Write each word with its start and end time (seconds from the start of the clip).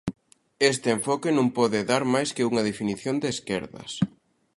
Este 0.71 0.87
enfoque 0.97 1.29
non 1.37 1.47
pode 1.57 1.79
dar 1.91 2.03
máis 2.13 2.29
que 2.35 2.47
unha 2.49 2.65
definición 2.69 3.15
de 3.23 3.27
esquerdas. 3.35 3.91